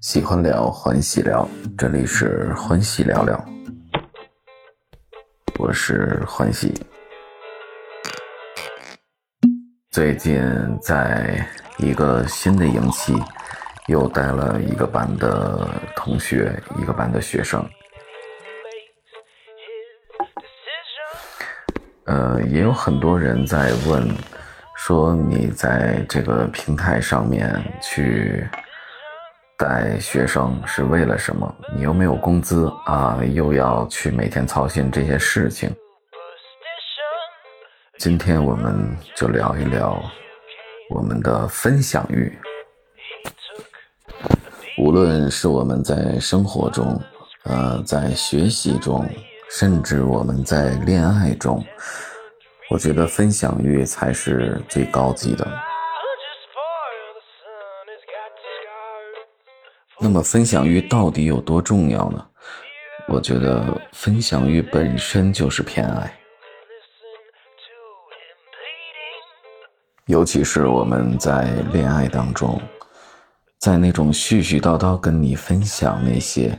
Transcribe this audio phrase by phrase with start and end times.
[0.00, 3.44] 喜欢聊欢喜聊，这里是欢喜聊聊，
[5.58, 6.72] 我是欢喜。
[9.90, 10.40] 最近
[10.80, 11.44] 在
[11.78, 13.12] 一个新的营期，
[13.88, 17.68] 又带了一个班的同学，一个班的学生。
[22.04, 24.08] 呃，也有很多人在问，
[24.76, 28.46] 说你在这个平台上面去。
[29.58, 31.52] 带学生是为了什么？
[31.74, 35.74] 你又没有工资啊，又要去每天操心这些事情。
[37.98, 40.00] 今天我们就聊一聊
[40.94, 42.38] 我们的分享欲。
[44.78, 47.02] 无论是我们在生活中，
[47.42, 49.04] 呃，在学习中，
[49.50, 51.66] 甚至我们在恋爱中，
[52.70, 55.44] 我觉得分享欲才是最高级的。
[60.00, 62.24] 那么分享欲到底有多重要呢？
[63.08, 66.18] 我觉得分享欲本身就是偏爱，
[70.06, 72.60] 尤其是我们在恋爱当中，
[73.58, 76.56] 在那种絮絮叨叨跟你分享那些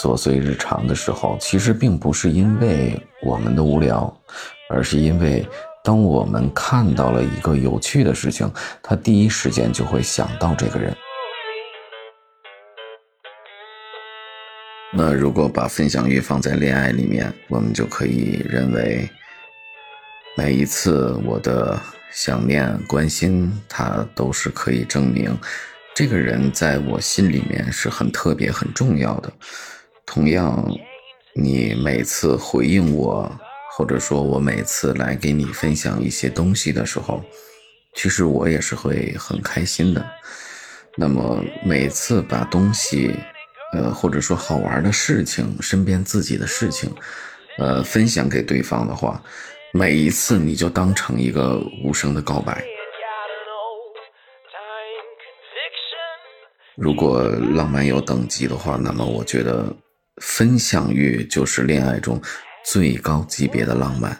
[0.00, 4.14] 琐碎日常的时候，其实并不是因为我们的无聊，
[4.70, 5.44] 而是因为
[5.82, 8.48] 当我们看到了一个有趣的事情，
[8.82, 10.96] 他第一时间就会想到这个人。
[14.90, 19.06] 那如果把分享欲放在恋爱里面，我们就可以认为，
[20.34, 21.78] 每一次我的
[22.10, 25.36] 想念、关心，他都是可以证明，
[25.94, 29.30] 这个人在我心里面是很特别、很重要的。
[30.06, 30.66] 同样，
[31.34, 33.30] 你每次回应我，
[33.76, 37.22] 或者说我每次来给你分享一些东西的时候，
[37.94, 40.02] 其实我也是会很开心的。
[40.96, 43.14] 那么每次把东西。
[43.74, 46.90] 呃，或者说好玩的事情，身边自己的事情，
[47.58, 49.22] 呃，分享给对方的话，
[49.72, 52.64] 每一次你就当成一个无声的告白。
[56.76, 59.66] 如果浪漫有等级的话，那么我觉得
[60.22, 62.18] 分享欲就是恋爱中
[62.64, 64.18] 最高级别的浪漫。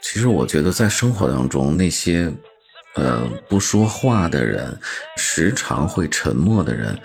[0.00, 2.32] 其实我觉得在生活当中那些。
[2.94, 4.78] 呃，不说话的人，
[5.16, 6.98] 时常会沉默的人，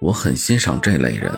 [0.00, 1.32] 我很欣赏这类人。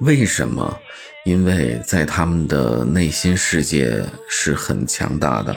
[0.00, 0.78] 为什么？
[1.24, 5.54] 因为在他们的内心世界是很强大的。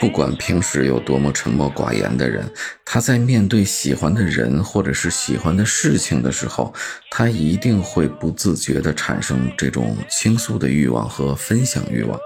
[0.00, 2.48] 不管平时有多么沉默寡言的人，
[2.84, 6.72] 他在面对喜欢的人或者是喜欢的事情的时候，
[7.10, 12.18] 他一定会不自觉地产生这种倾诉的欲望和分享欲望。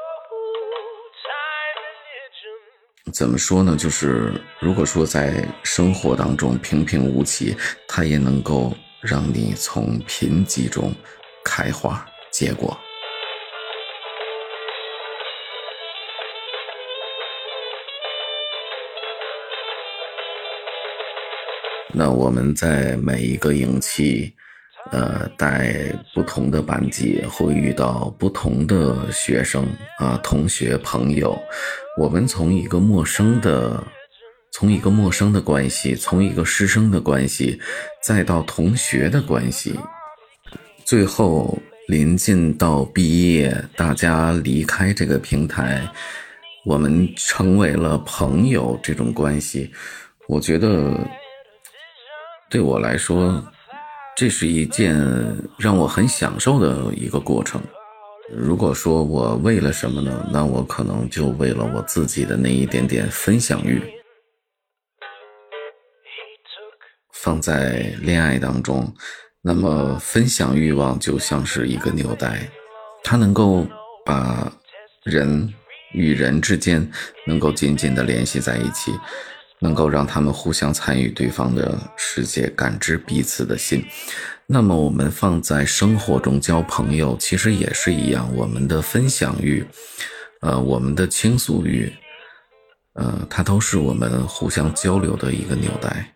[3.10, 3.76] 怎么说呢？
[3.76, 7.54] 就是如果说在生活当中平平无奇，
[7.88, 10.94] 它也能够让你从贫瘠中
[11.44, 12.78] 开花结果。
[21.92, 24.32] 那我们在每一个营期。
[24.92, 29.66] 呃，带不同的班级会遇到不同的学生
[29.98, 31.34] 啊，同学朋友，
[31.98, 33.82] 我们从一个陌生的，
[34.50, 37.58] 从一个陌生的关系，从一个师生的关系，
[38.02, 39.80] 再到同学的关系，
[40.84, 45.88] 最后临近到毕业，大家离开这个平台，
[46.66, 49.72] 我们成为了朋友这种关系，
[50.28, 50.92] 我觉得
[52.50, 53.42] 对我来说。
[54.16, 54.94] 这是一件
[55.58, 57.60] 让我很享受的一个过程。
[58.30, 60.28] 如果说我为了什么呢？
[60.32, 63.82] 那我可能就为了我自己的那一点点分享欲。
[67.12, 68.92] 放在恋爱当中，
[69.40, 72.48] 那么分享欲望就像是一个纽带，
[73.02, 73.66] 它能够
[74.04, 74.52] 把
[75.04, 75.52] 人
[75.92, 76.90] 与人之间
[77.26, 78.92] 能够紧紧的联系在一起。
[79.62, 83.84] 能够让他们互相参与对方的世界，感知彼此的心。
[84.46, 88.28] 那么，我们放在生活中交朋友，其实也是一样。
[88.34, 89.64] 我们的分享欲，
[90.40, 91.90] 呃，我们的倾诉欲，
[92.94, 96.12] 呃，它都是我们互相交流的一个纽带。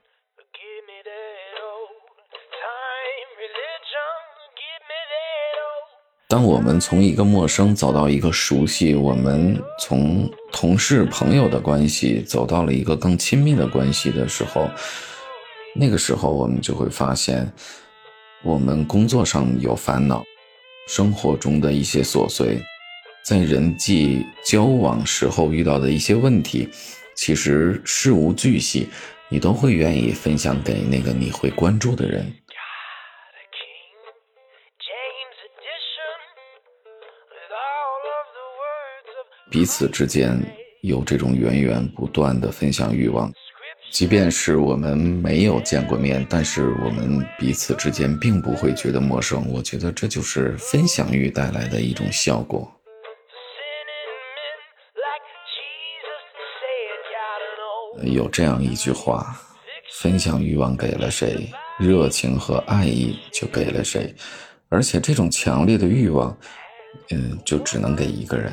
[6.36, 14.68] 当我们从一个陌生走到一个熟悉，我们从同事朋友的关系走到了一个更亲密的关系的时候，
[15.74, 17.50] 那个时候我们就会发现，
[18.44, 20.22] 我们工作上有烦恼，
[20.90, 22.60] 生活中的一些琐碎，
[23.24, 26.68] 在人际交往时候遇到的一些问题，
[27.16, 28.86] 其实事无巨细，
[29.30, 32.30] 你都会愿意分享给那个你会关注的人。
[39.50, 40.38] 彼此之间
[40.82, 43.32] 有这种源源不断的分享欲望。
[43.92, 49.48] 即便是我们没有见过面，但是我们彼此之间并不会觉得陌生。
[49.48, 52.70] 我觉得这就是分享欲带来的一种效果。
[58.02, 59.34] 有这样一句话：
[60.00, 61.48] 分享欲望给了谁，
[61.78, 64.14] 热情和爱意就给了谁。
[64.68, 66.36] 而且这种强烈的欲望，
[67.10, 68.52] 嗯，就只能给一个人。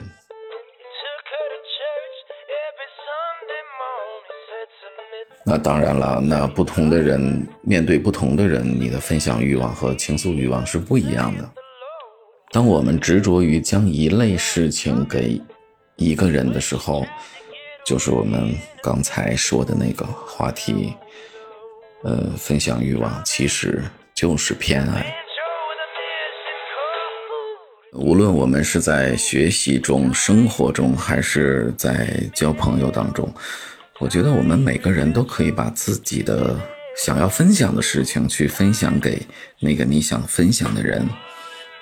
[5.45, 11.49] 那当然了，那不同的人面对不同的人，你的分享欲望和倾诉欲望是不一样的。
[12.51, 15.41] 当我们执着于将一类事情给
[15.97, 17.05] 一个人的时候，
[17.85, 20.93] 就是我们刚才说的那个话题，
[22.03, 25.13] 呃，分享欲望其实就是偏爱。
[27.91, 33.31] 无论我们是在学习中、生活中，还是在交朋友当中。
[34.03, 36.59] 我觉得我们每个人都可以把自己的
[36.97, 39.25] 想要分享的事情去分享给
[39.61, 41.07] 那个你想分享的人。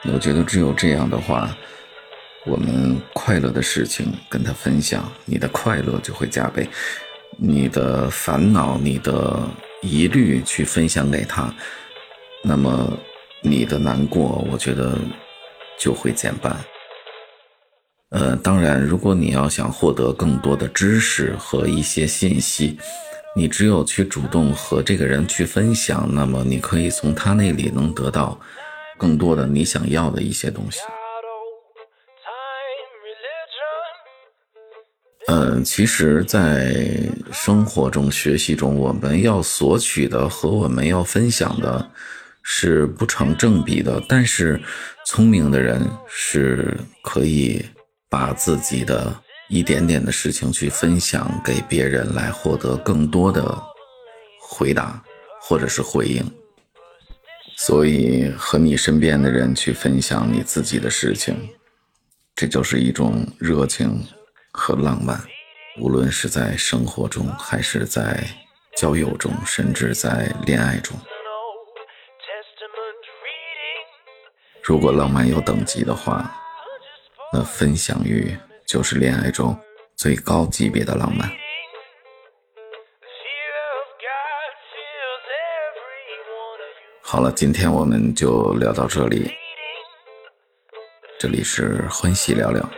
[0.03, 1.57] 我觉得只有这样的话，
[2.45, 6.63] 我们快乐的事情跟他分享，你的快乐就会加倍；
[7.39, 9.39] 你的烦恼、你的
[9.81, 11.51] 疑虑去分享给他，
[12.43, 12.95] 那么
[13.41, 14.95] 你的难过，我觉得
[15.79, 16.55] 就会减半。
[18.11, 22.77] 呃，当然，如果你要想获得更多的知识和一些信息，
[23.33, 28.37] 你只有去主动和这个人去分享，那么你可以从他那里能得到
[28.97, 30.81] 更多的你想要的一些东西。
[35.27, 36.75] 嗯，其实，在
[37.31, 41.89] 生活中、学习中，我们要索取的和我们要分享的
[42.43, 44.61] 是不成正比的，但是
[45.05, 47.65] 聪明的人是可以。
[48.11, 53.57] 把自己的一点点的事情去分享给别人，来获得更多的
[54.37, 55.01] 回答
[55.39, 56.21] 或者是回应。
[57.55, 61.49] 所以，和你身边的人去分享你自己的事情，
[62.35, 64.05] 这就是一种热情
[64.51, 65.17] 和浪漫。
[65.79, 68.21] 无论是在生活中，还是在
[68.75, 70.99] 交友中，甚至在恋爱中，
[74.61, 76.37] 如果浪漫有等级的话。
[77.33, 78.37] 那分享欲
[78.67, 79.57] 就是恋爱中
[79.95, 81.31] 最高级别的浪漫。
[87.01, 89.31] 好了，今天我们就聊到这里。
[91.17, 92.69] 这里是欢喜聊聊，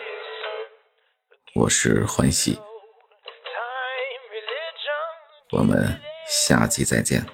[1.56, 2.60] 我是欢喜，
[5.52, 7.26] 我们下期再见。